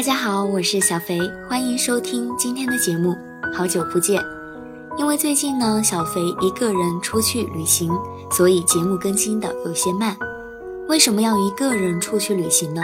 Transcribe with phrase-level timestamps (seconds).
[0.00, 3.14] 大家好，我是小肥，欢迎收听今天的节目。
[3.52, 4.18] 好久不见，
[4.96, 7.92] 因为最近呢，小肥一个人出去旅行，
[8.30, 10.16] 所以节目更新的有些慢。
[10.88, 12.80] 为什么要一个人出去旅行呢？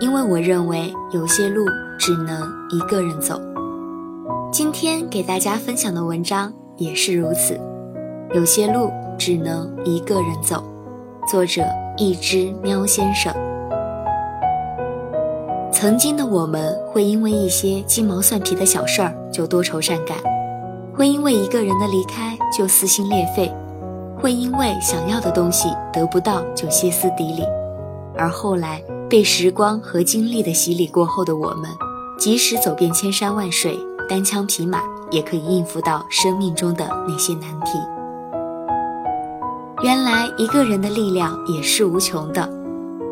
[0.00, 1.64] 因为我认为有些路
[2.00, 3.40] 只能一个人走。
[4.50, 7.56] 今天给大家分享的文章也是如此，
[8.34, 10.64] 有些路只能一个人走。
[11.30, 11.62] 作者：
[11.96, 13.32] 一只喵先生。
[15.78, 20.16] 曾经的我们会因为一些鸡毛蒜皮的小事儿就多愁善感，
[20.94, 23.52] 会因为一个人的离开就撕心裂肺，
[24.18, 27.42] 会因为想要的东西得不到就歇斯底里。
[28.16, 31.70] 而后来被时光和经历的洗礼过后的我们，
[32.18, 37.78] 即使走遍千山万水，单枪匹马也可以应付到生命中的那些难题。
[39.82, 42.48] 原来一个人的力量也是无穷的，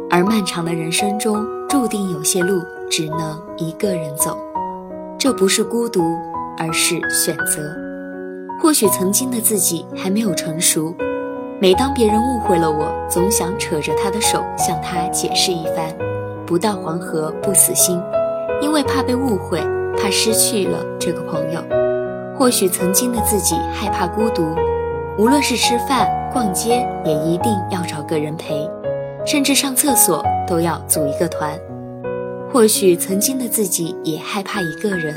[0.08, 1.46] 而漫长的人生中。
[1.74, 4.38] 注定有些路只能一个人走，
[5.18, 6.16] 这不是孤独，
[6.56, 7.76] 而是选择。
[8.62, 10.94] 或许曾经的自己还没有成熟，
[11.60, 15.92] 每当别人误会了我，总想扯着他的手向他解释一番。
[16.46, 18.00] 不到黄河不死心，
[18.62, 19.58] 因为怕被误会，
[19.98, 21.60] 怕失去了这个朋友。
[22.38, 24.54] 或许曾经的自己害怕孤独，
[25.18, 28.70] 无论是吃饭、逛街，也一定要找个人陪。
[29.26, 31.58] 甚至上厕所都要组一个团。
[32.52, 35.14] 或许曾经的自己也害怕一个人，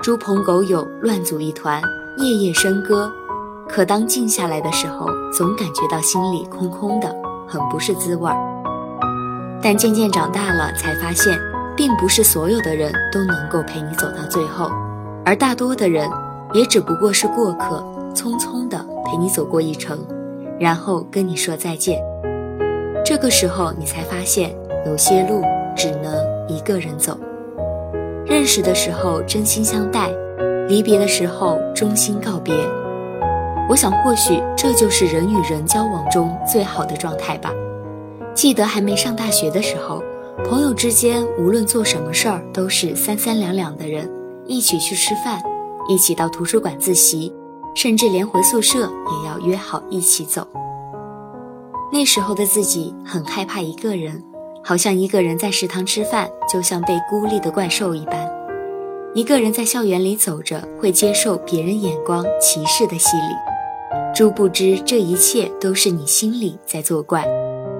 [0.00, 1.82] 猪朋狗友乱组一团，
[2.16, 3.12] 夜夜笙歌。
[3.68, 7.14] 可当静下来的时候，总感觉到心里空空的，
[7.46, 8.36] 很不是滋味儿。
[9.60, 11.38] 但渐渐长大了，才发现，
[11.76, 14.70] 并不是所有的人都能够陪你走到最后，
[15.26, 16.08] 而大多的人，
[16.54, 19.98] 也只不过是过客，匆匆的陪你走过一程，
[20.58, 22.00] 然后跟你说再见。
[23.08, 25.42] 这个时候，你才发现有些路
[25.74, 26.14] 只能
[26.46, 27.18] 一个人走。
[28.26, 30.10] 认识的时候真心相待，
[30.68, 32.54] 离别的时候衷心告别。
[33.66, 37.50] 我想，或许这就是人与人交往中最好的状态吧。
[38.34, 40.02] 记得还没上大学的时候，
[40.44, 44.06] 朋友之间无论做什么事儿都是三三两两的人，
[44.44, 45.42] 一起去吃饭，
[45.88, 47.34] 一起到图书馆自习，
[47.74, 50.46] 甚至连回宿舍也要约好一起走。
[51.90, 54.22] 那时候的自己很害怕一个人，
[54.62, 58.28] 好像一个人在食堂吃饭，就像被孤立的怪兽一般；
[59.14, 63.34] 一个人在校园里走着，会接受别人眼光歧视的洗礼。
[64.14, 67.24] 殊不知，这一切都是你心里在作怪，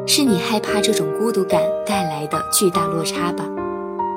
[0.06, 3.44] 是你害怕这种孤独感带来的巨大落差吧。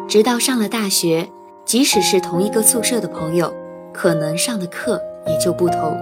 [0.08, 1.28] 直到上了大学，
[1.66, 3.54] 即使是同一个宿舍的朋友，
[3.92, 5.98] 可能上的课也就不同。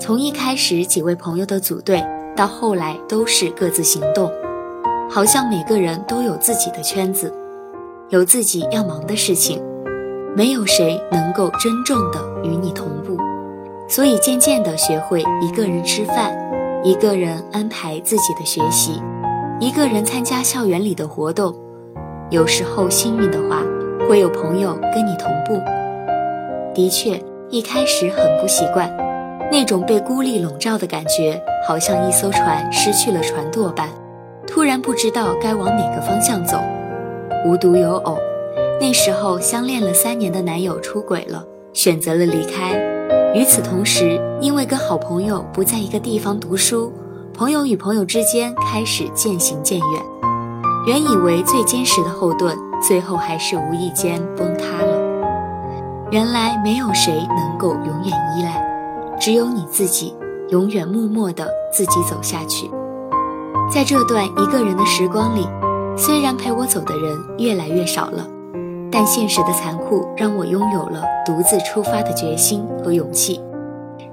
[0.00, 2.02] 从一开始几位朋友的组队。
[2.38, 4.30] 到后来都是各自行动，
[5.10, 7.34] 好像每个人都有自己的圈子，
[8.10, 9.60] 有自己要忙的事情，
[10.36, 13.16] 没有谁能够真正的与你同步，
[13.88, 16.32] 所以渐渐的学会一个人吃饭，
[16.84, 19.02] 一个人安排自己的学习，
[19.58, 21.52] 一个人参加校园里的活动，
[22.30, 23.64] 有时候幸运的话
[24.08, 25.60] 会有朋友跟你同步。
[26.72, 27.20] 的确，
[27.50, 28.88] 一开始很不习惯。
[29.50, 33.90] 那种被孤立笼罩的感觉，好像一艘船失去了船舵般，
[34.46, 36.56] 突然不知道该往哪个方向走。
[37.44, 38.16] 无独有偶，
[38.80, 42.72] 那时候相恋了三年的男友出轨了，选择了离开。
[43.34, 46.90] 与此同时，因为跟好朋友不在一个地方读书，
[47.34, 50.02] 朋友与朋友之间开始渐行渐远。
[50.86, 56.08] 原以为最坚实的后盾，最后还是无意间崩塌了。
[56.10, 58.66] 原来没有谁能够永远依赖。
[59.20, 60.14] 只有你自己，
[60.50, 62.70] 永远默默的自己走下去。
[63.72, 65.46] 在这段一个人的时光里，
[65.96, 68.26] 虽然陪我走的人越来越少了，
[68.90, 73.40] 但现实的残酷让我拥有了独自出发的决心和勇气。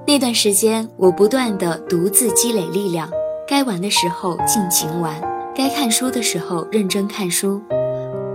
[0.06, 3.09] 那段时间，我不断的独自积累力量，
[3.47, 5.16] 该玩的时候尽情玩，
[5.56, 7.62] 该看书的时候认真看书，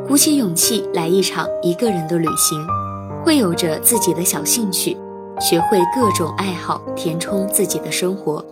[0.09, 2.59] 鼓起勇气来一场一个人的旅行，
[3.23, 4.97] 会有着自己的小兴趣。
[5.41, 8.45] 学会各种爱好，填充自己的生活。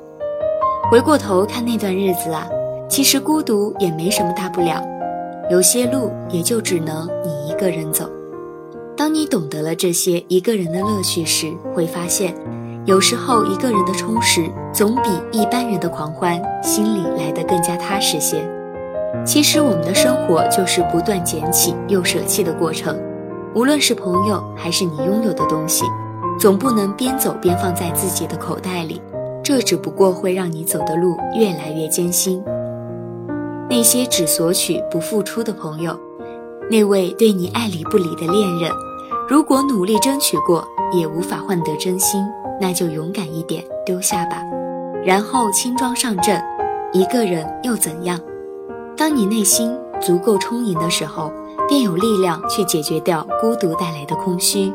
[0.90, 2.48] 回过头看那段日子啊，
[2.88, 4.82] 其实孤独也没什么大不了。
[5.50, 8.08] 有些路也就只能你一个人走。
[8.96, 12.34] 当你懂得了这些一个人的乐趣时，会发现，
[12.86, 18.42] 有时候一个人的充实总比一般人的狂欢心里来得更加踏实些。
[19.26, 22.98] 其实我们的生活就是不断捡起又舍弃的过程，
[23.54, 25.84] 无论是朋友还是你拥有的东西。
[26.38, 29.02] 总不能边走边放在自己的口袋里，
[29.42, 32.42] 这只不过会让你走的路越来越艰辛。
[33.68, 35.98] 那些只索取不付出的朋友，
[36.70, 38.70] 那位对你爱理不理的恋人，
[39.28, 42.24] 如果努力争取过也无法换得真心，
[42.60, 44.40] 那就勇敢一点，丢下吧。
[45.04, 46.42] 然后轻装上阵，
[46.92, 48.18] 一个人又怎样？
[48.96, 51.32] 当你内心足够充盈的时候，
[51.68, 54.72] 便有力量去解决掉孤独带来的空虚。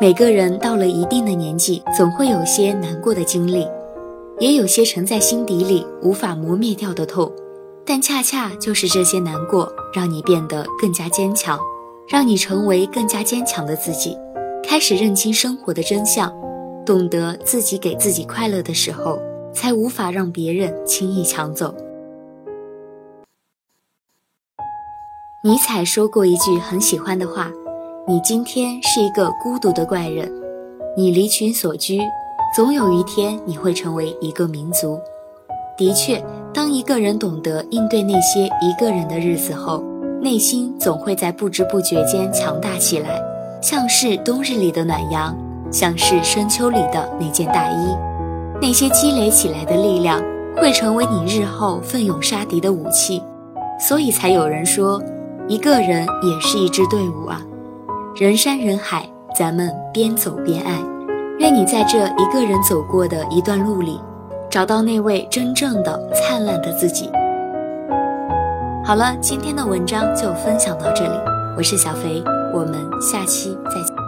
[0.00, 3.68] 每个人到了一定的年纪，总会有些难过的经历，
[4.38, 7.30] 也有些沉在心底里无法磨灭掉的痛。
[7.84, 11.60] 但恰恰就是这些难过，让你变得更加坚强，
[12.08, 14.16] 让你成为更加坚强的自己，
[14.66, 16.32] 开始认清生活的真相，
[16.86, 19.20] 懂得自己给自己快乐的时候，
[19.52, 21.74] 才无法让别人轻易抢走。
[25.44, 27.52] 尼采说过一句很喜欢的话。
[28.10, 30.28] 你今天是一个孤独的怪人，
[30.96, 32.00] 你离群所居，
[32.56, 34.98] 总有一天你会成为一个民族。
[35.78, 36.20] 的确，
[36.52, 39.84] 当一个人懂得应对那些一个人的日子后，
[40.20, 43.22] 内心总会在不知不觉间强大起来，
[43.62, 45.32] 像是冬日里的暖阳，
[45.70, 47.96] 像是深秋里的那件大衣。
[48.60, 50.20] 那些积累起来的力量，
[50.56, 53.22] 会成为你日后奋勇杀敌的武器。
[53.78, 55.00] 所以才有人说，
[55.46, 57.40] 一个人也是一支队伍啊。
[58.16, 60.82] 人山人海，咱们边走边爱。
[61.38, 64.00] 愿你在这一个人走过的一段路里，
[64.50, 67.08] 找到那位真正的灿烂的自己。
[68.84, 71.14] 好了，今天的文章就分享到这里，
[71.56, 72.22] 我是小肥，
[72.52, 73.99] 我们下期再见。